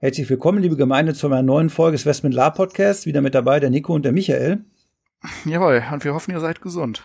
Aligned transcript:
Herzlich 0.00 0.30
willkommen, 0.30 0.62
liebe 0.62 0.76
Gemeinde, 0.76 1.12
zu 1.12 1.26
einer 1.26 1.42
neuen 1.42 1.70
Folge 1.70 1.96
des 1.96 2.06
Westman 2.06 2.30
La 2.30 2.50
Podcast. 2.50 3.04
Wieder 3.04 3.20
mit 3.20 3.34
dabei 3.34 3.58
der 3.58 3.68
Nico 3.68 3.92
und 3.92 4.04
der 4.04 4.12
Michael. 4.12 4.60
Jawohl, 5.44 5.82
und 5.92 6.04
wir 6.04 6.14
hoffen, 6.14 6.30
ihr 6.30 6.38
seid 6.38 6.60
gesund. 6.60 7.02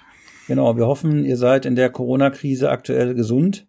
Genau, 0.47 0.77
wir 0.77 0.85
hoffen, 0.85 1.25
ihr 1.25 1.37
seid 1.37 1.65
in 1.65 1.75
der 1.75 1.89
Corona-Krise 1.89 2.69
aktuell 2.69 3.15
gesund. 3.15 3.67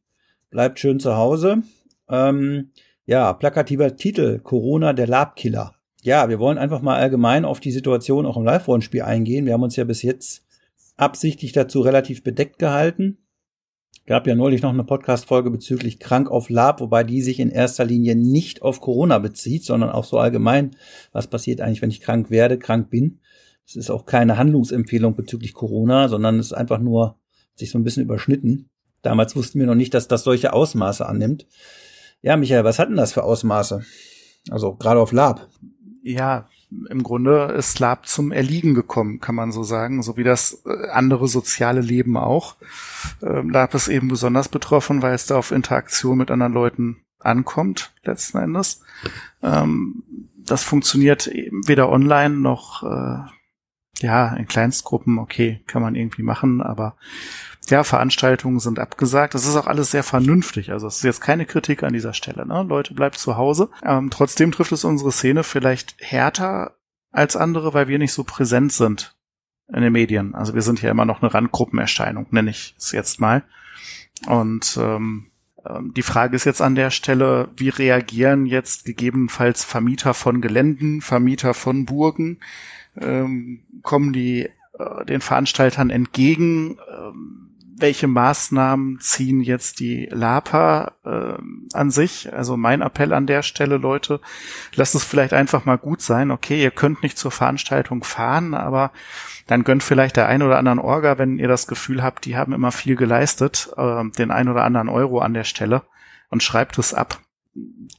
Bleibt 0.50 0.78
schön 0.78 1.00
zu 1.00 1.16
Hause. 1.16 1.62
Ähm, 2.06 2.72
ja, 3.06 3.32
plakativer 3.32 3.96
Titel, 3.96 4.40
Corona, 4.40 4.92
der 4.92 5.06
Labkiller. 5.06 5.74
Ja, 6.02 6.28
wir 6.28 6.38
wollen 6.38 6.58
einfach 6.58 6.82
mal 6.82 6.96
allgemein 6.96 7.46
auf 7.46 7.60
die 7.60 7.72
Situation 7.72 8.26
auch 8.26 8.36
im 8.36 8.44
Live-Rollenspiel 8.44 9.00
eingehen. 9.00 9.46
Wir 9.46 9.54
haben 9.54 9.62
uns 9.62 9.76
ja 9.76 9.84
bis 9.84 10.02
jetzt 10.02 10.44
absichtlich 10.98 11.52
dazu 11.52 11.80
relativ 11.80 12.24
bedeckt 12.24 12.58
gehalten. 12.58 13.23
Gab 14.06 14.26
ja 14.26 14.34
neulich 14.34 14.60
noch 14.60 14.72
eine 14.72 14.84
Podcast-Folge 14.84 15.50
bezüglich 15.50 15.98
Krank 15.98 16.30
auf 16.30 16.50
Lab, 16.50 16.80
wobei 16.80 17.04
die 17.04 17.22
sich 17.22 17.40
in 17.40 17.48
erster 17.48 17.86
Linie 17.86 18.16
nicht 18.16 18.60
auf 18.60 18.80
Corona 18.80 19.18
bezieht, 19.18 19.64
sondern 19.64 19.90
auch 19.90 20.04
so 20.04 20.18
allgemein, 20.18 20.76
was 21.12 21.26
passiert 21.26 21.62
eigentlich, 21.62 21.80
wenn 21.80 21.90
ich 21.90 22.02
krank 22.02 22.30
werde, 22.30 22.58
krank 22.58 22.90
bin. 22.90 23.20
Es 23.66 23.76
ist 23.76 23.90
auch 23.90 24.04
keine 24.04 24.36
Handlungsempfehlung 24.36 25.16
bezüglich 25.16 25.54
Corona, 25.54 26.08
sondern 26.08 26.38
es 26.38 26.46
ist 26.46 26.52
einfach 26.52 26.80
nur 26.80 27.18
sich 27.54 27.70
so 27.70 27.78
ein 27.78 27.84
bisschen 27.84 28.02
überschnitten. 28.02 28.68
Damals 29.00 29.36
wussten 29.36 29.58
wir 29.58 29.66
noch 29.66 29.74
nicht, 29.74 29.94
dass 29.94 30.06
das 30.06 30.22
solche 30.22 30.52
Ausmaße 30.52 31.06
annimmt. 31.06 31.46
Ja, 32.20 32.36
Michael, 32.36 32.64
was 32.64 32.78
hatten 32.78 32.96
das 32.96 33.12
für 33.12 33.22
Ausmaße? 33.22 33.84
Also 34.50 34.74
gerade 34.74 35.00
auf 35.00 35.12
Lab. 35.12 35.48
Ja, 36.02 36.48
im 36.88 37.02
Grunde 37.02 37.54
ist 37.56 37.78
Lab 37.78 38.06
zum 38.06 38.32
Erliegen 38.32 38.74
gekommen, 38.74 39.20
kann 39.20 39.34
man 39.34 39.52
so 39.52 39.62
sagen, 39.62 40.02
so 40.02 40.16
wie 40.16 40.24
das 40.24 40.62
äh, 40.66 40.88
andere 40.90 41.28
soziale 41.28 41.80
Leben 41.80 42.16
auch. 42.16 42.56
Ähm, 43.22 43.50
Lab 43.50 43.74
ist 43.74 43.88
eben 43.88 44.08
besonders 44.08 44.48
betroffen, 44.48 45.02
weil 45.02 45.14
es 45.14 45.26
da 45.26 45.36
auf 45.36 45.50
Interaktion 45.50 46.18
mit 46.18 46.30
anderen 46.30 46.52
Leuten 46.52 46.96
ankommt, 47.18 47.92
letzten 48.04 48.38
Endes. 48.38 48.82
Ähm, 49.42 50.02
das 50.36 50.62
funktioniert 50.62 51.26
eben 51.26 51.66
weder 51.66 51.88
online 51.88 52.36
noch 52.36 52.82
äh, 52.82 53.30
ja 54.00 54.34
in 54.34 54.46
Kleinstgruppen, 54.46 55.18
okay, 55.18 55.60
kann 55.66 55.82
man 55.82 55.94
irgendwie 55.94 56.22
machen, 56.22 56.62
aber 56.62 56.96
ja, 57.70 57.82
Veranstaltungen 57.82 58.60
sind 58.60 58.78
abgesagt. 58.78 59.34
Das 59.34 59.46
ist 59.46 59.56
auch 59.56 59.66
alles 59.66 59.90
sehr 59.90 60.02
vernünftig. 60.02 60.70
Also 60.70 60.86
es 60.86 60.96
ist 60.96 61.04
jetzt 61.04 61.20
keine 61.20 61.46
Kritik 61.46 61.82
an 61.82 61.92
dieser 61.92 62.12
Stelle. 62.12 62.46
Ne? 62.46 62.62
Leute, 62.68 62.94
bleibt 62.94 63.16
zu 63.16 63.36
Hause. 63.36 63.70
Ähm, 63.82 64.10
trotzdem 64.10 64.52
trifft 64.52 64.72
es 64.72 64.84
unsere 64.84 65.12
Szene 65.12 65.44
vielleicht 65.44 65.96
härter 65.98 66.76
als 67.10 67.36
andere, 67.36 67.72
weil 67.72 67.88
wir 67.88 67.98
nicht 67.98 68.12
so 68.12 68.24
präsent 68.24 68.72
sind 68.72 69.16
in 69.72 69.80
den 69.80 69.92
Medien. 69.92 70.34
Also 70.34 70.54
wir 70.54 70.62
sind 70.62 70.82
ja 70.82 70.90
immer 70.90 71.06
noch 71.06 71.22
eine 71.22 71.32
Randgruppenerscheinung, 71.32 72.26
nenne 72.30 72.50
ich 72.50 72.74
es 72.76 72.92
jetzt 72.92 73.18
mal. 73.18 73.44
Und 74.26 74.78
ähm, 74.80 75.30
ähm, 75.64 75.92
die 75.94 76.02
Frage 76.02 76.36
ist 76.36 76.44
jetzt 76.44 76.60
an 76.60 76.74
der 76.74 76.90
Stelle, 76.90 77.48
wie 77.56 77.70
reagieren 77.70 78.46
jetzt 78.46 78.84
gegebenenfalls 78.84 79.64
Vermieter 79.64 80.14
von 80.14 80.40
Geländen, 80.40 81.00
Vermieter 81.00 81.54
von 81.54 81.86
Burgen? 81.86 82.40
Ähm, 83.00 83.62
kommen 83.82 84.12
die 84.12 84.50
äh, 84.78 85.04
den 85.06 85.20
Veranstaltern 85.20 85.90
entgegen? 85.90 86.78
Ähm, 86.90 87.44
welche 87.76 88.06
Maßnahmen 88.06 89.00
ziehen 89.00 89.40
jetzt 89.40 89.80
die 89.80 90.06
LAPA 90.06 90.92
äh, 91.04 91.42
an 91.72 91.90
sich? 91.90 92.32
Also 92.32 92.56
mein 92.56 92.82
Appell 92.82 93.12
an 93.12 93.26
der 93.26 93.42
Stelle, 93.42 93.78
Leute, 93.78 94.20
lasst 94.74 94.94
es 94.94 95.04
vielleicht 95.04 95.32
einfach 95.32 95.64
mal 95.64 95.78
gut 95.78 96.00
sein. 96.00 96.30
Okay, 96.30 96.62
ihr 96.62 96.70
könnt 96.70 97.02
nicht 97.02 97.18
zur 97.18 97.30
Veranstaltung 97.30 98.04
fahren, 98.04 98.54
aber 98.54 98.92
dann 99.46 99.64
gönnt 99.64 99.82
vielleicht 99.82 100.16
der 100.16 100.28
ein 100.28 100.42
oder 100.42 100.58
anderen 100.58 100.78
Orga, 100.78 101.18
wenn 101.18 101.38
ihr 101.38 101.48
das 101.48 101.66
Gefühl 101.66 102.02
habt, 102.02 102.24
die 102.24 102.36
haben 102.36 102.52
immer 102.52 102.72
viel 102.72 102.96
geleistet, 102.96 103.70
äh, 103.76 104.04
den 104.18 104.30
ein 104.30 104.48
oder 104.48 104.64
anderen 104.64 104.88
Euro 104.88 105.18
an 105.18 105.34
der 105.34 105.44
Stelle 105.44 105.82
und 106.30 106.42
schreibt 106.42 106.78
es 106.78 106.94
ab. 106.94 107.20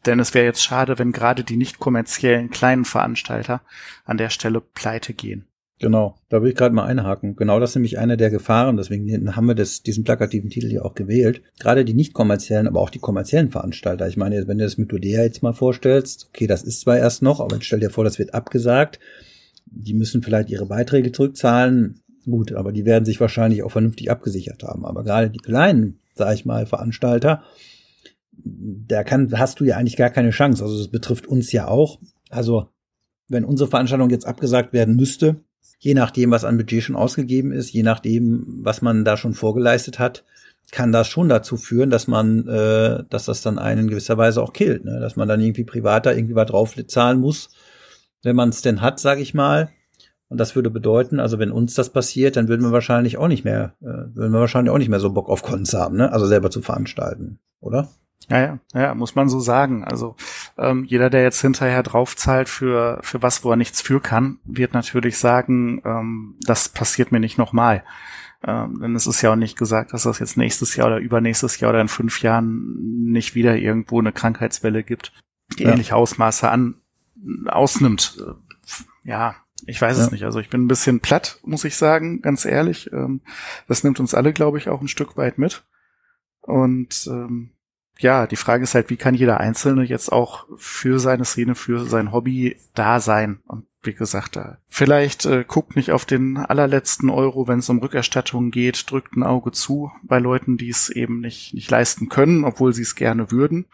Denn 0.05 0.19
es 0.19 0.33
wäre 0.33 0.45
jetzt 0.45 0.63
schade, 0.63 0.99
wenn 0.99 1.11
gerade 1.11 1.43
die 1.43 1.57
nicht 1.57 1.79
kommerziellen 1.79 2.49
kleinen 2.49 2.85
Veranstalter 2.85 3.61
an 4.03 4.17
der 4.17 4.29
Stelle 4.29 4.61
pleite 4.61 5.13
gehen. 5.13 5.47
Genau, 5.79 6.15
da 6.29 6.41
will 6.41 6.51
ich 6.51 6.55
gerade 6.55 6.73
mal 6.73 6.85
einhaken. 6.85 7.35
Genau 7.35 7.59
das 7.59 7.71
ist 7.71 7.75
nämlich 7.75 7.99
eine 7.99 8.15
der 8.15 8.29
Gefahren, 8.29 8.77
deswegen 8.77 9.35
haben 9.35 9.47
wir 9.47 9.55
das, 9.55 9.83
diesen 9.83 10.05
plakativen 10.05 10.49
Titel 10.49 10.69
hier 10.69 10.85
auch 10.85 10.95
gewählt. 10.95 11.41
Gerade 11.59 11.83
die 11.83 11.93
nicht 11.93 12.13
kommerziellen, 12.13 12.67
aber 12.67 12.79
auch 12.79 12.89
die 12.89 12.99
kommerziellen 12.99 13.49
Veranstalter. 13.49 14.07
Ich 14.07 14.15
meine, 14.15 14.47
wenn 14.47 14.57
du 14.57 14.63
das 14.63 14.77
mit 14.77 14.93
Odea 14.93 15.23
jetzt 15.23 15.43
mal 15.43 15.53
vorstellst, 15.53 16.27
okay, 16.29 16.47
das 16.47 16.63
ist 16.63 16.81
zwar 16.81 16.97
erst 16.97 17.21
noch, 17.21 17.41
aber 17.41 17.57
stell 17.59 17.81
dir 17.81 17.89
vor, 17.89 18.05
das 18.05 18.19
wird 18.19 18.33
abgesagt. 18.33 18.99
Die 19.65 19.93
müssen 19.93 20.23
vielleicht 20.23 20.49
ihre 20.49 20.65
Beiträge 20.65 21.11
zurückzahlen. 21.11 21.99
Gut, 22.23 22.53
aber 22.53 22.71
die 22.71 22.85
werden 22.85 23.03
sich 23.03 23.19
wahrscheinlich 23.19 23.61
auch 23.61 23.71
vernünftig 23.71 24.09
abgesichert 24.09 24.63
haben. 24.63 24.85
Aber 24.85 25.03
gerade 25.03 25.29
die 25.29 25.39
kleinen, 25.39 25.99
sag 26.13 26.33
ich 26.33 26.45
mal, 26.45 26.65
Veranstalter, 26.65 27.43
da 28.43 29.03
kann, 29.03 29.31
hast 29.37 29.59
du 29.59 29.63
ja 29.63 29.77
eigentlich 29.77 29.97
gar 29.97 30.09
keine 30.09 30.31
Chance. 30.31 30.63
Also 30.63 30.77
das 30.77 30.89
betrifft 30.89 31.27
uns 31.27 31.51
ja 31.51 31.67
auch. 31.67 31.99
Also 32.29 32.69
wenn 33.27 33.45
unsere 33.45 33.69
Veranstaltung 33.69 34.09
jetzt 34.09 34.27
abgesagt 34.27 34.73
werden 34.73 34.95
müsste, 34.95 35.37
je 35.79 35.93
nachdem, 35.93 36.31
was 36.31 36.45
an 36.45 36.57
Budget 36.57 36.83
schon 36.83 36.95
ausgegeben 36.95 37.51
ist, 37.51 37.71
je 37.71 37.83
nachdem, 37.83 38.45
was 38.61 38.81
man 38.81 39.05
da 39.05 39.17
schon 39.17 39.33
vorgeleistet 39.33 39.99
hat, 39.99 40.23
kann 40.71 40.91
das 40.91 41.07
schon 41.07 41.29
dazu 41.29 41.57
führen, 41.57 41.89
dass 41.89 42.07
man, 42.07 42.47
äh, 42.47 43.03
dass 43.09 43.25
das 43.25 43.41
dann 43.41 43.59
einen 43.59 43.81
in 43.81 43.89
gewisser 43.89 44.17
Weise 44.17 44.41
auch 44.41 44.53
killt, 44.53 44.83
ne? 44.83 44.99
dass 44.99 45.15
man 45.15 45.27
dann 45.27 45.39
irgendwie 45.39 45.63
privater 45.63 46.15
irgendwie 46.15 46.35
was 46.35 46.49
drauf 46.49 46.75
zahlen 46.87 47.19
muss, 47.19 47.49
wenn 48.23 48.35
man 48.35 48.49
es 48.49 48.61
denn 48.61 48.81
hat, 48.81 48.99
sage 48.99 49.21
ich 49.21 49.33
mal. 49.33 49.69
Und 50.27 50.39
das 50.39 50.55
würde 50.55 50.71
bedeuten, 50.71 51.19
also 51.19 51.37
wenn 51.37 51.51
uns 51.51 51.75
das 51.75 51.91
passiert, 51.91 52.35
dann 52.35 52.47
würden 52.47 52.63
wir 52.63 52.71
wahrscheinlich 52.71 53.17
auch 53.17 53.27
nicht 53.27 53.45
mehr, 53.45 53.75
äh, 53.81 54.15
würden 54.15 54.31
wir 54.31 54.39
wahrscheinlich 54.39 54.71
auch 54.73 54.79
nicht 54.79 54.89
mehr 54.89 54.99
so 54.99 55.11
Bock 55.11 55.29
auf 55.29 55.43
Cons 55.43 55.73
haben, 55.73 55.97
ne? 55.97 56.11
Also 56.11 56.25
selber 56.25 56.49
zu 56.49 56.61
veranstalten, 56.63 57.39
oder? 57.59 57.89
Ja, 58.29 58.39
ja, 58.39 58.59
ja, 58.73 58.95
muss 58.95 59.15
man 59.15 59.29
so 59.29 59.39
sagen. 59.39 59.83
Also 59.83 60.15
ähm, 60.57 60.83
jeder, 60.85 61.09
der 61.09 61.21
jetzt 61.21 61.41
hinterher 61.41 61.83
draufzahlt 61.83 62.49
für 62.49 62.99
für 63.01 63.21
was, 63.21 63.43
wo 63.43 63.51
er 63.51 63.55
nichts 63.55 63.81
für 63.81 63.99
kann, 63.99 64.39
wird 64.45 64.73
natürlich 64.73 65.17
sagen, 65.17 65.81
ähm, 65.85 66.35
das 66.41 66.69
passiert 66.69 67.11
mir 67.11 67.19
nicht 67.19 67.37
nochmal. 67.37 67.83
Ähm, 68.43 68.79
denn 68.79 68.95
es 68.95 69.07
ist 69.07 69.21
ja 69.21 69.31
auch 69.31 69.35
nicht 69.35 69.57
gesagt, 69.57 69.93
dass 69.93 70.03
das 70.03 70.19
jetzt 70.19 70.37
nächstes 70.37 70.75
Jahr 70.75 70.87
oder 70.87 70.97
übernächstes 70.97 71.59
Jahr 71.59 71.69
oder 71.69 71.81
in 71.81 71.87
fünf 71.87 72.21
Jahren 72.21 73.11
nicht 73.11 73.35
wieder 73.35 73.55
irgendwo 73.57 73.99
eine 73.99 74.11
Krankheitswelle 74.11 74.83
gibt, 74.83 75.13
die 75.57 75.63
ja. 75.63 75.71
ähnliche 75.71 75.95
Ausmaße 75.95 76.49
an 76.49 76.75
ausnimmt. 77.47 78.17
Äh, 78.19 79.09
ja, 79.09 79.35
ich 79.65 79.81
weiß 79.81 79.97
ja. 79.97 80.03
es 80.03 80.11
nicht. 80.11 80.23
Also 80.25 80.39
ich 80.39 80.49
bin 80.49 80.65
ein 80.65 80.67
bisschen 80.67 80.99
platt, 80.99 81.39
muss 81.43 81.63
ich 81.63 81.75
sagen, 81.75 82.21
ganz 82.21 82.45
ehrlich. 82.45 82.91
Ähm, 82.91 83.21
das 83.67 83.83
nimmt 83.83 83.99
uns 83.99 84.13
alle, 84.13 84.33
glaube 84.33 84.57
ich, 84.57 84.69
auch 84.69 84.81
ein 84.81 84.87
Stück 84.87 85.17
weit 85.17 85.37
mit. 85.37 85.63
Und 86.41 87.07
ähm, 87.07 87.54
ja, 87.99 88.27
die 88.27 88.35
Frage 88.35 88.63
ist 88.63 88.75
halt, 88.75 88.89
wie 88.89 88.97
kann 88.97 89.15
jeder 89.15 89.39
Einzelne 89.39 89.83
jetzt 89.83 90.11
auch 90.11 90.45
für 90.57 90.99
seine 90.99 91.25
Szene, 91.25 91.55
für 91.55 91.85
sein 91.85 92.11
Hobby 92.11 92.57
da 92.73 92.99
sein? 92.99 93.39
Und 93.47 93.65
wie 93.83 93.93
gesagt, 93.93 94.35
da 94.35 94.57
vielleicht 94.67 95.25
äh, 95.25 95.45
guckt 95.47 95.75
nicht 95.75 95.91
auf 95.91 96.05
den 96.05 96.37
allerletzten 96.37 97.09
Euro, 97.09 97.47
wenn 97.47 97.59
es 97.59 97.69
um 97.69 97.79
Rückerstattungen 97.79 98.51
geht, 98.51 98.89
drückt 98.89 99.15
ein 99.15 99.23
Auge 99.23 99.51
zu 99.51 99.91
bei 100.03 100.19
Leuten, 100.19 100.57
die 100.57 100.69
es 100.69 100.89
eben 100.89 101.21
nicht, 101.21 101.53
nicht 101.53 101.69
leisten 101.69 102.09
können, 102.09 102.43
obwohl 102.43 102.73
sie 102.73 102.81
es 102.81 102.95
gerne 102.95 103.31
würden. 103.31 103.65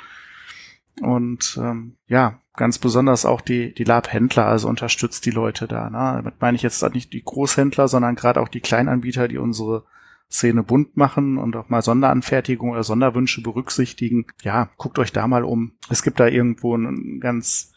Und 1.02 1.58
ähm, 1.60 1.96
ja, 2.08 2.40
ganz 2.56 2.78
besonders 2.78 3.26
auch 3.26 3.42
die, 3.42 3.74
die 3.74 3.86
Lab-Händler, 3.86 4.46
also 4.46 4.68
unterstützt 4.68 5.26
die 5.26 5.32
Leute 5.32 5.68
da. 5.68 5.90
Ne? 5.90 6.14
Damit 6.18 6.42
meine 6.42 6.56
ich 6.56 6.62
jetzt 6.62 6.84
nicht 6.94 7.14
die 7.14 7.24
Großhändler, 7.24 7.88
sondern 7.88 8.16
gerade 8.16 8.42
auch 8.42 8.50
die 8.50 8.60
Kleinanbieter, 8.60 9.28
die 9.28 9.38
unsere 9.38 9.86
Szene 10.32 10.64
bunt 10.64 10.96
machen 10.96 11.38
und 11.38 11.56
auch 11.56 11.70
mal 11.70 11.82
Sonderanfertigung 11.82 12.72
oder 12.72 12.84
Sonderwünsche 12.84 13.42
berücksichtigen. 13.42 14.26
Ja, 14.44 14.70
guckt 14.78 14.98
euch 14.98 15.12
da 15.12 15.28
mal 15.28 15.44
um. 15.44 15.74
Es 15.90 16.04
gibt 16.04 16.20
da 16.20 16.28
irgendwo 16.28 16.74
eine 16.76 17.20
ganz, 17.20 17.74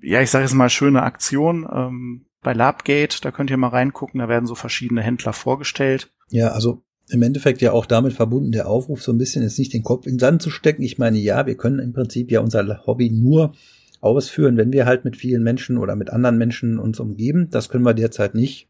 ja, 0.00 0.20
ich 0.20 0.30
sage 0.30 0.44
jetzt 0.44 0.54
mal 0.54 0.70
schöne 0.70 1.02
Aktion 1.02 1.68
ähm, 1.70 2.26
bei 2.42 2.52
Labgate. 2.52 3.20
Da 3.20 3.30
könnt 3.32 3.50
ihr 3.50 3.56
mal 3.56 3.68
reingucken. 3.68 4.20
Da 4.20 4.28
werden 4.28 4.46
so 4.46 4.54
verschiedene 4.54 5.02
Händler 5.02 5.32
vorgestellt. 5.32 6.12
Ja, 6.30 6.48
also 6.48 6.82
im 7.10 7.22
Endeffekt 7.22 7.60
ja 7.60 7.72
auch 7.72 7.86
damit 7.86 8.12
verbunden 8.12 8.52
der 8.52 8.68
Aufruf, 8.68 9.02
so 9.02 9.12
ein 9.12 9.18
bisschen 9.18 9.42
jetzt 9.42 9.58
nicht 9.58 9.72
den 9.72 9.82
Kopf 9.82 10.06
in 10.06 10.14
den 10.14 10.20
Sand 10.20 10.42
zu 10.42 10.50
stecken. 10.50 10.82
Ich 10.82 10.98
meine, 10.98 11.18
ja, 11.18 11.44
wir 11.44 11.56
können 11.56 11.80
im 11.80 11.92
Prinzip 11.92 12.30
ja 12.30 12.40
unser 12.40 12.86
Hobby 12.86 13.10
nur 13.10 13.52
ausführen, 14.00 14.56
wenn 14.56 14.72
wir 14.72 14.86
halt 14.86 15.04
mit 15.04 15.16
vielen 15.16 15.42
Menschen 15.42 15.76
oder 15.76 15.96
mit 15.96 16.10
anderen 16.10 16.38
Menschen 16.38 16.78
uns 16.78 17.00
umgeben. 17.00 17.50
Das 17.50 17.68
können 17.68 17.84
wir 17.84 17.94
derzeit 17.94 18.34
nicht. 18.34 18.69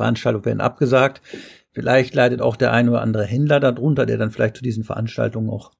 Veranstaltungen 0.00 0.46
werden 0.46 0.60
abgesagt. 0.60 1.20
Vielleicht 1.72 2.14
leidet 2.14 2.40
auch 2.40 2.56
der 2.56 2.72
ein 2.72 2.88
oder 2.88 3.02
andere 3.02 3.24
Händler 3.24 3.60
darunter, 3.60 4.06
der 4.06 4.18
dann 4.18 4.30
vielleicht 4.30 4.56
zu 4.56 4.62
diesen 4.62 4.82
Veranstaltungen 4.82 5.50
auch 5.50 5.72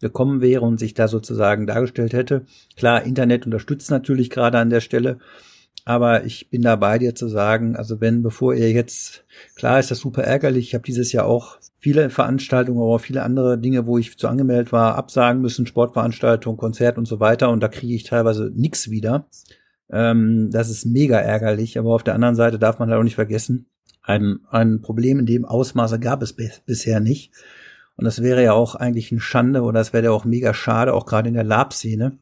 gekommen 0.00 0.40
wäre 0.40 0.62
und 0.62 0.78
sich 0.78 0.94
da 0.94 1.08
sozusagen 1.08 1.66
dargestellt 1.66 2.12
hätte. 2.12 2.46
Klar, 2.76 3.02
Internet 3.04 3.46
unterstützt 3.46 3.90
natürlich 3.90 4.30
gerade 4.30 4.58
an 4.58 4.70
der 4.70 4.80
Stelle, 4.80 5.18
aber 5.84 6.24
ich 6.24 6.50
bin 6.50 6.62
dabei 6.62 6.98
dir 6.98 7.14
zu 7.14 7.28
sagen, 7.28 7.76
also 7.76 8.00
wenn, 8.00 8.22
bevor 8.22 8.54
ihr 8.54 8.70
jetzt, 8.70 9.24
klar 9.54 9.80
ist 9.80 9.90
das 9.90 9.98
super 9.98 10.22
ärgerlich, 10.22 10.68
ich 10.68 10.74
habe 10.74 10.84
dieses 10.84 11.12
Jahr 11.12 11.26
auch 11.26 11.58
viele 11.78 12.10
Veranstaltungen, 12.10 12.78
aber 12.78 12.94
auch 12.94 13.00
viele 13.00 13.22
andere 13.22 13.58
Dinge, 13.58 13.86
wo 13.86 13.98
ich 13.98 14.16
zu 14.16 14.28
angemeldet 14.28 14.72
war, 14.72 14.94
absagen 14.94 15.42
müssen, 15.42 15.66
Sportveranstaltungen, 15.66 16.58
Konzert 16.58 16.96
und 16.96 17.06
so 17.06 17.20
weiter 17.20 17.50
und 17.50 17.62
da 17.62 17.68
kriege 17.68 17.94
ich 17.94 18.04
teilweise 18.04 18.50
nichts 18.54 18.90
wieder. 18.90 19.26
Ähm, 19.90 20.50
das 20.50 20.70
ist 20.70 20.86
mega 20.86 21.18
ärgerlich, 21.18 21.78
aber 21.78 21.94
auf 21.94 22.02
der 22.02 22.14
anderen 22.14 22.36
Seite 22.36 22.58
darf 22.58 22.78
man 22.78 22.90
halt 22.90 22.98
auch 22.98 23.04
nicht 23.04 23.14
vergessen, 23.14 23.66
ein, 24.02 24.40
ein 24.50 24.82
Problem 24.82 25.18
in 25.18 25.26
dem 25.26 25.44
Ausmaße 25.44 25.98
gab 25.98 26.22
es 26.22 26.34
bisher 26.34 27.00
nicht. 27.00 27.32
Und 27.96 28.04
das 28.04 28.22
wäre 28.22 28.42
ja 28.42 28.52
auch 28.52 28.74
eigentlich 28.74 29.12
ein 29.12 29.20
Schande 29.20 29.62
oder 29.62 29.80
das 29.80 29.92
wäre 29.92 30.04
ja 30.04 30.10
auch 30.10 30.24
mega 30.24 30.52
schade, 30.52 30.92
auch 30.92 31.06
gerade 31.06 31.28
in 31.28 31.34
der 31.34 31.44
Lab-Szene, 31.44 32.18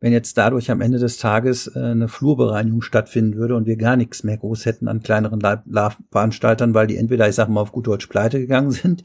wenn 0.00 0.12
jetzt 0.12 0.36
dadurch 0.36 0.70
am 0.70 0.80
Ende 0.80 0.98
des 0.98 1.18
Tages 1.18 1.68
äh, 1.68 1.78
eine 1.78 2.08
Flurbereinigung 2.08 2.82
stattfinden 2.82 3.36
würde 3.36 3.54
und 3.54 3.66
wir 3.66 3.76
gar 3.76 3.96
nichts 3.96 4.24
mehr 4.24 4.36
groß 4.36 4.66
hätten 4.66 4.88
an 4.88 5.02
kleineren 5.02 5.40
Lab-Veranstaltern, 5.40 6.74
weil 6.74 6.88
die 6.88 6.96
entweder, 6.96 7.28
ich 7.28 7.36
sag 7.36 7.48
mal, 7.48 7.60
auf 7.60 7.72
gut 7.72 7.86
Deutsch 7.86 8.06
pleite 8.08 8.40
gegangen 8.40 8.70
sind 8.72 9.04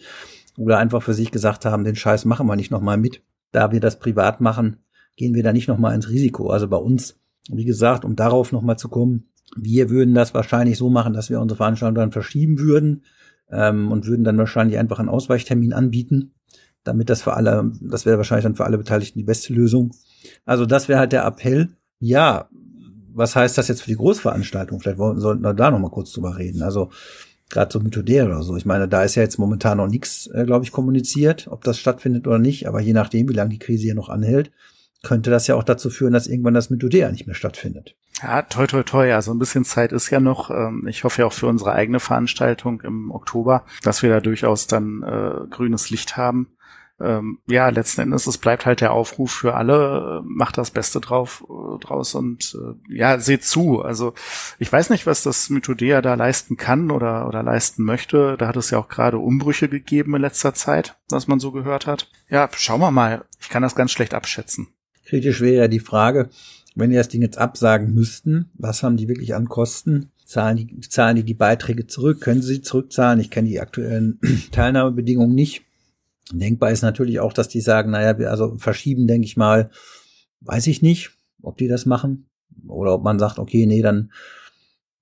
oder 0.58 0.78
einfach 0.78 1.04
für 1.04 1.14
sich 1.14 1.32
gesagt 1.32 1.66
haben, 1.66 1.84
den 1.84 1.96
Scheiß 1.96 2.26
machen 2.26 2.48
wir 2.48 2.56
nicht 2.56 2.72
nochmal 2.72 2.98
mit. 2.98 3.22
Da 3.52 3.72
wir 3.72 3.80
das 3.80 4.00
privat 4.00 4.42
machen, 4.42 4.84
gehen 5.16 5.36
wir 5.36 5.44
da 5.44 5.54
nicht 5.54 5.68
nochmal 5.68 5.96
ins 5.96 6.10
Risiko. 6.10 6.50
Also 6.50 6.68
bei 6.68 6.78
uns, 6.78 7.19
wie 7.50 7.66
gesagt, 7.66 8.06
um 8.06 8.16
darauf 8.16 8.52
nochmal 8.52 8.78
zu 8.78 8.90
kommen, 8.90 9.30
wir 9.56 9.90
würden 9.90 10.14
das 10.14 10.34
wahrscheinlich 10.34 10.78
so 10.78 10.90
machen, 10.90 11.14
dass 11.14 11.30
wir 11.30 11.40
unsere 11.40 11.58
Veranstaltung 11.58 11.96
dann 11.96 12.12
verschieben 12.12 12.60
würden 12.60 13.04
ähm, 13.52 13.92
und 13.92 14.06
würden 14.06 14.24
dann 14.24 14.38
wahrscheinlich 14.38 14.78
einfach 14.78 15.00
einen 15.00 15.10
Ausweichtermin 15.10 15.74
anbieten, 15.74 16.34
damit 16.84 17.10
das 17.10 17.24
für 17.24 17.34
alle, 17.34 17.72
das 17.82 18.06
wäre 18.06 18.18
wahrscheinlich 18.18 18.44
dann 18.44 18.56
für 18.56 18.66
alle 18.66 18.78
Beteiligten 18.78 19.20
die 19.20 19.26
beste 19.26 19.54
Lösung. 19.54 19.92
Also 20.46 20.66
das 20.66 20.88
wäre 20.88 21.00
halt 21.00 21.12
der 21.12 21.26
Appell. 21.26 21.70
Ja, 22.00 22.50
was 23.14 23.36
heißt 23.36 23.58
das 23.58 23.68
jetzt 23.68 23.82
für 23.82 23.90
die 23.90 23.98
Großveranstaltung? 23.98 24.80
Vielleicht 24.80 24.98
sollten 24.98 25.42
wir 25.42 25.54
da 25.54 25.72
noch 25.72 25.80
mal 25.80 25.90
kurz 25.90 26.12
drüber 26.12 26.38
reden. 26.38 26.62
Also 26.62 26.90
gerade 27.50 27.72
so 27.72 27.80
Mythodea 27.80 28.26
oder 28.26 28.44
so. 28.44 28.56
Ich 28.56 28.66
meine, 28.66 28.88
da 28.88 29.04
ist 29.04 29.16
ja 29.16 29.24
jetzt 29.24 29.40
momentan 29.40 29.78
noch 29.78 29.88
nichts, 29.88 30.28
äh, 30.28 30.46
glaube 30.46 30.64
ich, 30.64 30.72
kommuniziert, 30.72 31.48
ob 31.50 31.64
das 31.64 31.80
stattfindet 31.80 32.28
oder 32.28 32.40
nicht. 32.40 32.68
Aber 32.68 32.80
je 32.80 32.94
nachdem, 32.94 33.28
wie 33.28 33.34
lange 33.34 33.50
die 33.50 33.60
Krise 33.60 33.84
hier 33.84 33.96
noch 33.96 34.10
anhält, 34.10 34.52
könnte 35.04 35.30
das 35.30 35.48
ja 35.48 35.56
auch 35.56 35.64
dazu 35.64 35.90
führen, 35.90 36.14
dass 36.14 36.28
irgendwann 36.28 36.54
das 36.54 36.70
Mythodea 36.70 37.12
nicht 37.12 37.26
mehr 37.26 37.36
stattfindet. 37.36 37.96
Ja, 38.22 38.42
toi, 38.42 38.68
toi, 38.68 38.84
toi. 38.84 39.14
Also 39.14 39.32
ein 39.32 39.40
bisschen 39.40 39.64
Zeit 39.64 39.94
ist 39.94 40.10
ja 40.10 40.20
noch. 40.20 40.52
Ähm, 40.52 40.88
ich 40.88 41.04
hoffe 41.04 41.22
ja 41.22 41.28
auch 41.28 41.34
für 41.34 41.48
unsere 41.48 41.74
eigene 41.74 42.00
Veranstaltung 42.00 42.82
im 42.82 43.12
Oktober, 43.12 43.64
dass 43.84 44.04
wir 44.04 44.10
da 44.10 44.20
durchaus 44.20 44.68
dann 44.68 45.04
äh, 45.04 45.48
grünes 45.50 45.90
Licht 45.90 46.18
haben. 46.18 46.50
Ähm, 47.02 47.40
ja, 47.48 47.70
letzten 47.70 48.02
Endes, 48.02 48.28
es 48.28 48.38
bleibt 48.38 48.66
halt 48.66 48.82
der 48.82 48.92
Aufruf 48.92 49.32
für 49.32 49.54
alle, 49.54 50.20
äh, 50.20 50.22
macht 50.26 50.58
das 50.58 50.72
Beste 50.72 51.00
drauf, 51.00 51.46
äh, 51.50 51.80
draus 51.80 52.14
und 52.14 52.58
äh, 52.60 52.94
ja, 52.94 53.20
seht 53.20 53.46
zu. 53.46 53.82
Also 53.82 54.14
ich 54.58 54.70
weiß 54.70 54.90
nicht, 54.90 55.08
was 55.08 55.24
das 55.24 55.50
Mythodea 55.50 56.02
da 56.02 56.16
leisten 56.16 56.58
kann 56.58 56.92
oder, 56.92 57.26
oder 57.28 57.42
leisten 57.42 57.84
möchte. 57.84 58.36
Da 58.38 58.48
hat 58.50 58.58
es 58.58 58.72
ja 58.72 58.80
auch 58.80 58.90
gerade 58.90 59.18
Umbrüche 59.18 59.70
gegeben 59.70 60.16
in 60.16 60.22
letzter 60.22 60.54
Zeit, 60.54 60.98
was 61.10 61.28
man 61.28 61.40
so 61.40 61.54
gehört 61.54 61.88
hat. 61.88 62.12
Ja, 62.28 62.50
schauen 62.52 62.82
wir 62.82 62.92
mal. 62.92 63.24
Ich 63.40 63.48
kann 63.48 63.64
das 63.64 63.76
ganz 63.76 63.92
schlecht 63.92 64.14
abschätzen. 64.14 64.68
Kritisch 65.10 65.42
wäre 65.42 65.64
ja 65.64 65.68
die 65.68 65.80
Frage, 65.80 66.30
wenn 66.76 66.92
die 66.92 66.96
das 66.96 67.10
Ding 67.10 67.24
jetzt 67.24 67.40
absagen 67.40 67.94
müssten, 67.96 68.52
was 68.54 68.84
haben 68.84 68.96
die 68.96 69.08
wirklich 69.08 69.34
an 69.34 69.50
Kosten? 69.50 70.12
Zahlen 70.24 70.58
die, 70.58 70.80
zahlen 70.82 71.16
die 71.16 71.24
die 71.24 71.34
Beiträge 71.34 71.88
zurück? 71.88 72.22
Können 72.22 72.44
sie 72.44 72.62
zurückzahlen? 72.62 73.20
Ich 73.20 73.32
kenne 73.32 73.50
die 73.50 73.60
aktuellen 73.60 74.20
Teilnahmebedingungen 74.52 75.34
nicht. 75.34 75.64
Denkbar 76.32 76.70
ist 76.70 76.84
natürlich 76.84 77.20
auch, 77.20 77.34
dass 77.34 77.48
die 77.48 77.62
sagen, 77.62 77.90
naja, 77.90 78.20
wir 78.20 78.30
also 78.30 78.56
verschieben, 78.58 79.08
denke 79.08 79.26
ich 79.26 79.36
mal, 79.36 79.72
weiß 80.42 80.68
ich 80.68 80.84
nicht, 80.84 81.10
ob 81.42 81.58
die 81.58 81.68
das 81.68 81.88
machen. 81.88 82.30
Oder 82.68 82.94
ob 82.94 83.04
man 83.04 83.18
sagt, 83.18 83.40
okay, 83.40 83.66
nee, 83.66 83.82
dann 83.82 84.12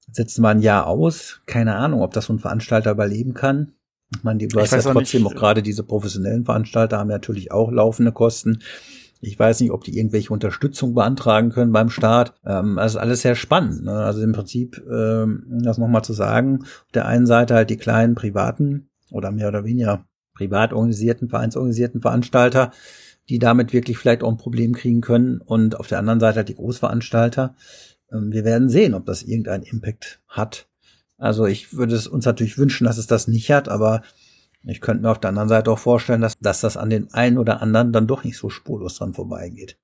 setzen 0.09 0.41
wir 0.41 0.49
ein 0.49 0.61
Jahr 0.61 0.87
aus. 0.87 1.41
Keine 1.47 1.75
Ahnung, 1.75 2.01
ob 2.01 2.13
das 2.13 2.25
so 2.25 2.33
ein 2.33 2.39
Veranstalter 2.39 2.91
überleben 2.91 3.33
kann. 3.33 3.73
Ich 4.15 4.23
meine, 4.23 4.47
du 4.47 4.59
hast 4.61 4.71
ja 4.71 4.81
trotzdem 4.81 5.27
auch, 5.27 5.31
auch 5.31 5.35
gerade 5.35 5.61
diese 5.61 5.83
professionellen 5.83 6.45
Veranstalter 6.45 6.97
haben 6.97 7.09
ja 7.09 7.17
natürlich 7.17 7.51
auch 7.51 7.71
laufende 7.71 8.13
Kosten. 8.13 8.59
Ich 9.21 9.37
weiß 9.37 9.61
nicht, 9.61 9.71
ob 9.71 9.83
die 9.83 9.97
irgendwelche 9.97 10.31
Unterstützung 10.31 10.93
beantragen 10.93 11.49
können 11.49 11.71
beim 11.71 11.89
Staat. 11.89 12.33
Ähm, 12.45 12.77
also 12.77 12.99
alles 12.99 13.21
sehr 13.21 13.35
spannend. 13.35 13.83
Ne? 13.83 13.91
Also 13.91 14.21
im 14.21 14.33
Prinzip, 14.33 14.81
ähm, 14.89 15.45
das 15.63 15.77
nochmal 15.77 16.03
zu 16.03 16.13
sagen, 16.13 16.59
auf 16.61 16.91
der 16.93 17.05
einen 17.05 17.25
Seite 17.25 17.55
halt 17.55 17.69
die 17.69 17.77
kleinen 17.77 18.15
privaten 18.15 18.89
oder 19.11 19.31
mehr 19.31 19.47
oder 19.47 19.63
weniger 19.63 20.05
privat 20.33 20.73
organisierten, 20.73 21.29
vereinsorganisierten 21.29 22.01
Veranstalter, 22.01 22.71
die 23.29 23.39
damit 23.39 23.73
wirklich 23.73 23.97
vielleicht 23.97 24.23
auch 24.23 24.31
ein 24.31 24.37
Problem 24.37 24.73
kriegen 24.73 25.01
können. 25.01 25.39
Und 25.39 25.79
auf 25.79 25.87
der 25.87 25.99
anderen 25.99 26.19
Seite 26.19 26.37
halt 26.37 26.49
die 26.49 26.55
Großveranstalter. 26.55 27.55
Ähm, 28.11 28.31
wir 28.31 28.45
werden 28.45 28.69
sehen, 28.69 28.93
ob 28.93 29.05
das 29.05 29.23
irgendeinen 29.23 29.63
Impact 29.63 30.21
hat. 30.27 30.67
Also 31.17 31.47
ich 31.47 31.75
würde 31.75 31.95
es 31.95 32.07
uns 32.07 32.25
natürlich 32.25 32.57
wünschen, 32.59 32.85
dass 32.85 32.99
es 32.99 33.07
das 33.07 33.27
nicht 33.27 33.51
hat, 33.51 33.69
aber 33.69 34.03
ich 34.69 34.81
könnte 34.81 35.03
mir 35.03 35.11
auf 35.11 35.19
der 35.19 35.29
anderen 35.29 35.49
Seite 35.49 35.71
auch 35.71 35.79
vorstellen, 35.79 36.21
dass, 36.21 36.37
dass 36.39 36.61
das 36.61 36.77
an 36.77 36.89
den 36.89 37.13
einen 37.13 37.37
oder 37.37 37.61
anderen 37.61 37.91
dann 37.93 38.07
doch 38.07 38.23
nicht 38.23 38.37
so 38.37 38.49
spurlos 38.49 38.97
dran 38.97 39.13
vorbeigeht. 39.13 39.77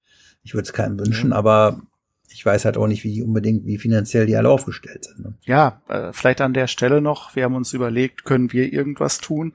Ich 0.43 0.53
würde 0.53 0.65
es 0.65 0.73
keinem 0.73 0.99
wünschen, 0.99 1.31
ja. 1.31 1.37
aber 1.37 1.81
ich 2.29 2.45
weiß 2.45 2.65
halt 2.65 2.77
auch 2.77 2.87
nicht, 2.87 3.03
wie 3.03 3.21
unbedingt, 3.21 3.65
wie 3.65 3.77
finanziell 3.77 4.25
die 4.25 4.35
alle 4.35 4.49
aufgestellt 4.49 5.05
sind. 5.05 5.19
Ne? 5.19 5.33
Ja, 5.43 5.81
äh, 5.87 6.11
vielleicht 6.13 6.41
an 6.41 6.53
der 6.53 6.67
Stelle 6.67 7.01
noch, 7.01 7.35
wir 7.35 7.43
haben 7.43 7.55
uns 7.55 7.73
überlegt, 7.73 8.25
können 8.25 8.51
wir 8.51 8.73
irgendwas 8.73 9.19
tun? 9.19 9.53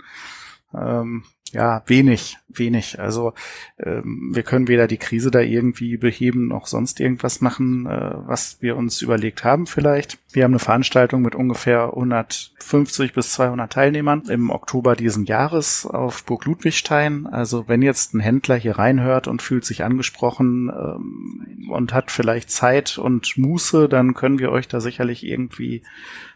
Ähm, 0.74 1.24
ja, 1.52 1.82
wenig, 1.86 2.36
wenig. 2.48 3.00
Also 3.00 3.32
ähm, 3.78 4.32
wir 4.34 4.42
können 4.42 4.68
weder 4.68 4.86
die 4.86 4.98
Krise 4.98 5.30
da 5.30 5.40
irgendwie 5.40 5.96
beheben 5.96 6.48
noch 6.48 6.66
sonst 6.66 7.00
irgendwas 7.00 7.40
machen, 7.40 7.86
äh, 7.86 8.12
was 8.26 8.58
wir 8.60 8.76
uns 8.76 9.00
überlegt 9.00 9.44
haben 9.44 9.66
vielleicht. 9.66 10.18
Wir 10.30 10.44
haben 10.44 10.52
eine 10.52 10.58
Veranstaltung 10.58 11.22
mit 11.22 11.34
ungefähr 11.34 11.94
150 11.94 13.14
bis 13.14 13.32
200 13.32 13.72
Teilnehmern 13.72 14.24
im 14.28 14.50
Oktober 14.50 14.94
diesen 14.94 15.24
Jahres 15.24 15.86
auf 15.86 16.24
Burg 16.24 16.44
Ludwigstein. 16.44 17.26
Also 17.26 17.66
wenn 17.66 17.80
jetzt 17.80 18.14
ein 18.14 18.20
Händler 18.20 18.56
hier 18.56 18.78
reinhört 18.78 19.26
und 19.26 19.40
fühlt 19.40 19.64
sich 19.64 19.84
angesprochen 19.84 20.68
ähm, 20.68 21.70
und 21.70 21.94
hat 21.94 22.10
vielleicht 22.10 22.50
Zeit 22.50 22.98
und 22.98 23.38
Muße, 23.38 23.88
dann 23.88 24.12
können 24.12 24.38
wir 24.38 24.50
euch 24.50 24.68
da 24.68 24.80
sicherlich 24.80 25.24
irgendwie 25.24 25.82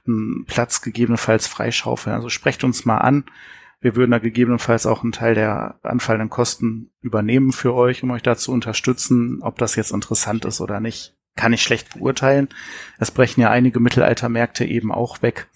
einen 0.06 0.47
Platz 0.47 0.81
gegebenenfalls 0.81 1.47
freischaufeln. 1.47 2.16
Also 2.16 2.31
sprecht 2.31 2.64
uns 2.64 2.87
mal 2.87 2.99
an. 2.99 3.25
Wir 3.82 3.96
würden 3.96 4.12
da 4.12 4.18
gegebenenfalls 4.18 4.86
auch 4.86 5.02
einen 5.02 5.10
Teil 5.10 5.34
der 5.34 5.74
anfallenden 5.82 6.30
Kosten 6.30 6.90
übernehmen 7.00 7.50
für 7.50 7.74
euch, 7.74 8.04
um 8.04 8.12
euch 8.12 8.22
da 8.22 8.36
zu 8.36 8.52
unterstützen. 8.52 9.40
Ob 9.42 9.58
das 9.58 9.74
jetzt 9.74 9.90
interessant 9.90 10.44
ist 10.44 10.60
oder 10.60 10.78
nicht, 10.78 11.16
kann 11.34 11.52
ich 11.52 11.62
schlecht 11.62 11.94
beurteilen. 11.94 12.48
Es 13.00 13.10
brechen 13.10 13.40
ja 13.40 13.50
einige 13.50 13.80
Mittelaltermärkte 13.80 14.64
eben 14.64 14.92
auch 14.92 15.20
weg. 15.20 15.48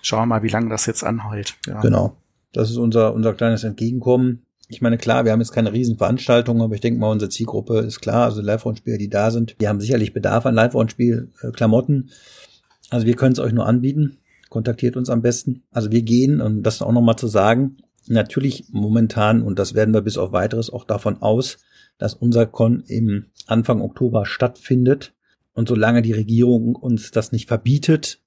Schauen 0.00 0.20
wir 0.20 0.26
mal, 0.26 0.42
wie 0.44 0.48
lange 0.48 0.70
das 0.70 0.86
jetzt 0.86 1.02
anhält. 1.02 1.56
Ja. 1.66 1.80
Genau. 1.80 2.16
Das 2.52 2.70
ist 2.70 2.76
unser, 2.76 3.14
unser 3.14 3.34
kleines 3.34 3.64
Entgegenkommen. 3.64 4.46
Ich 4.68 4.80
meine, 4.80 4.96
klar, 4.96 5.24
wir 5.24 5.32
haben 5.32 5.40
jetzt 5.40 5.52
keine 5.52 5.72
Riesenveranstaltung, 5.72 6.62
aber 6.62 6.76
ich 6.76 6.80
denke 6.80 7.00
mal, 7.00 7.10
unsere 7.10 7.30
Zielgruppe 7.30 7.80
ist 7.80 8.00
klar. 8.00 8.26
Also 8.26 8.42
Live-On-Spieler, 8.42 8.96
die 8.96 9.10
da 9.10 9.32
sind, 9.32 9.56
die 9.60 9.66
haben 9.66 9.80
sicherlich 9.80 10.12
Bedarf 10.12 10.46
an 10.46 10.54
Live-On-Spiel-Klamotten. 10.54 12.10
Also 12.90 13.06
wir 13.06 13.16
können 13.16 13.32
es 13.32 13.40
euch 13.40 13.52
nur 13.52 13.66
anbieten 13.66 14.18
kontaktiert 14.52 14.98
uns 14.98 15.08
am 15.08 15.22
besten. 15.22 15.62
Also 15.70 15.90
wir 15.90 16.02
gehen, 16.02 16.42
und 16.42 16.62
das 16.62 16.82
auch 16.82 16.92
nochmal 16.92 17.16
zu 17.16 17.26
sagen, 17.26 17.78
natürlich 18.06 18.66
momentan, 18.70 19.40
und 19.40 19.58
das 19.58 19.72
werden 19.72 19.94
wir 19.94 20.02
bis 20.02 20.18
auf 20.18 20.32
weiteres 20.32 20.68
auch 20.68 20.84
davon 20.84 21.22
aus, 21.22 21.56
dass 21.96 22.12
unser 22.12 22.44
Con 22.44 22.84
im 22.86 23.30
Anfang 23.46 23.80
Oktober 23.80 24.26
stattfindet. 24.26 25.14
Und 25.54 25.68
solange 25.68 26.02
die 26.02 26.12
Regierung 26.12 26.76
uns 26.76 27.12
das 27.12 27.32
nicht 27.32 27.48
verbietet, 27.48 28.20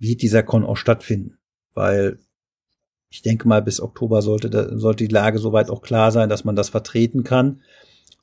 wird 0.00 0.22
dieser 0.22 0.42
Con 0.42 0.64
auch 0.64 0.76
stattfinden. 0.76 1.38
Weil 1.74 2.18
ich 3.08 3.22
denke 3.22 3.46
mal, 3.46 3.62
bis 3.62 3.80
Oktober 3.80 4.20
sollte, 4.20 4.76
sollte 4.76 5.04
die 5.06 5.14
Lage 5.14 5.38
soweit 5.38 5.70
auch 5.70 5.82
klar 5.82 6.10
sein, 6.10 6.28
dass 6.28 6.44
man 6.44 6.56
das 6.56 6.70
vertreten 6.70 7.22
kann. 7.22 7.60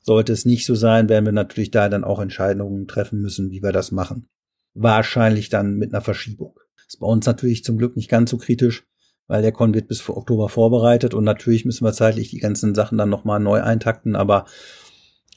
Sollte 0.02 0.34
es 0.34 0.44
nicht 0.44 0.66
so 0.66 0.74
sein, 0.74 1.08
werden 1.08 1.24
wir 1.24 1.32
natürlich 1.32 1.70
da 1.70 1.88
dann 1.88 2.04
auch 2.04 2.20
Entscheidungen 2.20 2.86
treffen 2.86 3.22
müssen, 3.22 3.50
wie 3.50 3.62
wir 3.62 3.72
das 3.72 3.92
machen. 3.92 4.28
Wahrscheinlich 4.74 5.48
dann 5.48 5.76
mit 5.76 5.94
einer 5.94 6.02
Verschiebung. 6.02 6.60
Ist 6.90 6.98
bei 6.98 7.06
uns 7.06 7.24
natürlich 7.24 7.62
zum 7.62 7.78
Glück 7.78 7.94
nicht 7.94 8.10
ganz 8.10 8.30
so 8.30 8.36
kritisch, 8.36 8.84
weil 9.28 9.42
der 9.42 9.52
Con 9.52 9.72
wird 9.74 9.86
bis 9.86 10.00
vor 10.00 10.16
Oktober 10.16 10.48
vorbereitet 10.48 11.14
und 11.14 11.22
natürlich 11.22 11.64
müssen 11.64 11.84
wir 11.84 11.92
zeitlich 11.92 12.30
die 12.30 12.40
ganzen 12.40 12.74
Sachen 12.74 12.98
dann 12.98 13.08
nochmal 13.08 13.38
neu 13.38 13.62
eintakten, 13.62 14.16
aber 14.16 14.46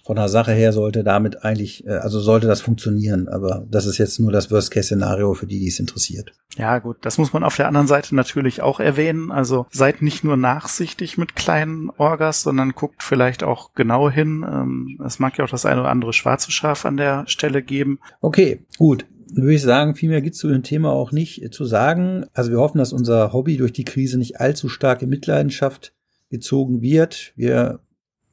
von 0.03 0.15
der 0.15 0.29
Sache 0.29 0.51
her 0.51 0.73
sollte 0.73 1.03
damit 1.03 1.45
eigentlich, 1.45 1.85
äh, 1.85 1.91
also 1.91 2.19
sollte 2.19 2.47
das 2.47 2.61
funktionieren, 2.61 3.27
aber 3.27 3.67
das 3.69 3.85
ist 3.85 3.99
jetzt 3.99 4.19
nur 4.19 4.31
das 4.31 4.49
Worst-Case-Szenario 4.49 5.35
für 5.35 5.45
die, 5.45 5.59
die 5.59 5.67
es 5.67 5.79
interessiert. 5.79 6.33
Ja, 6.57 6.79
gut, 6.79 6.97
das 7.01 7.19
muss 7.19 7.33
man 7.33 7.43
auf 7.43 7.55
der 7.55 7.67
anderen 7.67 7.85
Seite 7.85 8.15
natürlich 8.15 8.63
auch 8.63 8.79
erwähnen. 8.79 9.31
Also 9.31 9.67
seid 9.69 10.01
nicht 10.01 10.23
nur 10.23 10.37
nachsichtig 10.37 11.19
mit 11.19 11.35
kleinen 11.35 11.91
Orgas, 11.91 12.41
sondern 12.41 12.71
guckt 12.71 13.03
vielleicht 13.03 13.43
auch 13.43 13.73
genau 13.75 14.09
hin. 14.09 14.43
Ähm, 14.43 14.99
es 15.05 15.19
mag 15.19 15.37
ja 15.37 15.45
auch 15.45 15.51
das 15.51 15.67
eine 15.67 15.81
oder 15.81 15.91
andere 15.91 16.13
schwarze 16.13 16.51
Schaf 16.51 16.83
an 16.83 16.97
der 16.97 17.25
Stelle 17.27 17.61
geben. 17.61 17.99
Okay, 18.21 18.65
gut 18.79 19.05
würde 19.35 19.55
ich 19.55 19.61
sagen, 19.61 19.95
viel 19.95 20.09
mehr 20.09 20.21
gibt 20.21 20.35
es 20.35 20.41
zu 20.41 20.47
dem 20.47 20.63
Thema 20.63 20.91
auch 20.91 21.11
nicht 21.11 21.53
zu 21.53 21.65
sagen. 21.65 22.25
Also 22.33 22.51
wir 22.51 22.59
hoffen, 22.59 22.77
dass 22.77 22.93
unser 22.93 23.33
Hobby 23.33 23.57
durch 23.57 23.73
die 23.73 23.85
Krise 23.85 24.17
nicht 24.17 24.39
allzu 24.39 24.69
stark 24.69 25.01
in 25.01 25.09
Mitleidenschaft 25.09 25.93
gezogen 26.29 26.81
wird. 26.81 27.33
Wir 27.35 27.79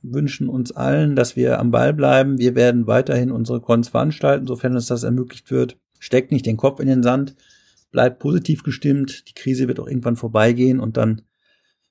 wünschen 0.02 0.48
uns 0.48 0.72
allen, 0.72 1.16
dass 1.16 1.36
wir 1.36 1.58
am 1.58 1.70
Ball 1.70 1.92
bleiben. 1.92 2.38
Wir 2.38 2.54
werden 2.54 2.86
weiterhin 2.86 3.30
unsere 3.30 3.60
Cons 3.60 3.88
veranstalten, 3.88 4.46
sofern 4.46 4.74
uns 4.74 4.86
das 4.86 5.02
ermöglicht 5.02 5.50
wird. 5.50 5.78
Steckt 5.98 6.32
nicht 6.32 6.46
den 6.46 6.56
Kopf 6.56 6.80
in 6.80 6.88
den 6.88 7.02
Sand, 7.02 7.34
bleibt 7.90 8.18
positiv 8.18 8.62
gestimmt. 8.62 9.28
Die 9.28 9.34
Krise 9.34 9.68
wird 9.68 9.80
auch 9.80 9.86
irgendwann 9.86 10.16
vorbeigehen 10.16 10.80
und 10.80 10.96
dann 10.96 11.22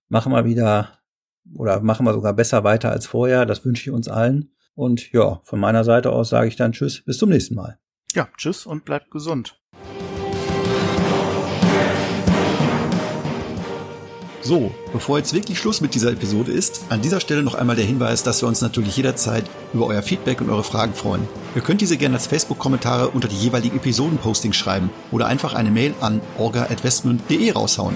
machen 0.07 0.31
wir 0.31 0.45
wieder 0.45 0.99
oder 1.55 1.81
machen 1.81 2.05
wir 2.05 2.13
sogar 2.13 2.33
besser 2.33 2.63
weiter 2.63 2.91
als 2.91 3.05
vorher. 3.05 3.45
Das 3.45 3.65
wünsche 3.65 3.89
ich 3.89 3.91
uns 3.91 4.07
allen. 4.07 4.51
Und 4.75 5.11
ja, 5.11 5.41
von 5.43 5.59
meiner 5.59 5.83
Seite 5.83 6.11
aus 6.11 6.29
sage 6.29 6.47
ich 6.47 6.55
dann 6.55 6.71
Tschüss, 6.71 7.01
bis 7.01 7.17
zum 7.17 7.29
nächsten 7.29 7.55
Mal. 7.55 7.79
Ja, 8.15 8.27
tschüss 8.37 8.65
und 8.65 8.85
bleibt 8.85 9.11
gesund. 9.11 9.55
So, 14.41 14.71
bevor 14.93 15.19
jetzt 15.19 15.33
wirklich 15.33 15.59
Schluss 15.59 15.79
mit 15.79 15.93
dieser 15.93 16.11
Episode 16.11 16.51
ist, 16.51 16.85
an 16.89 17.01
dieser 17.01 17.19
Stelle 17.19 17.43
noch 17.43 17.53
einmal 17.53 17.75
der 17.75 17.85
Hinweis, 17.85 18.23
dass 18.23 18.41
wir 18.41 18.47
uns 18.47 18.61
natürlich 18.61 18.97
jederzeit 18.97 19.43
über 19.73 19.85
euer 19.85 20.01
Feedback 20.01 20.41
und 20.41 20.49
eure 20.49 20.63
Fragen 20.63 20.93
freuen. 20.95 21.27
Ihr 21.55 21.61
könnt 21.61 21.81
diese 21.81 21.97
gerne 21.97 22.15
als 22.15 22.25
Facebook-Kommentare 22.25 23.09
unter 23.09 23.27
die 23.27 23.35
jeweiligen 23.35 23.77
Episoden-Postings 23.77 24.55
schreiben 24.55 24.89
oder 25.11 25.27
einfach 25.27 25.53
eine 25.53 25.69
Mail 25.69 25.93
an 26.01 26.21
orga.westmund.de 26.37 27.51
raushauen. 27.51 27.95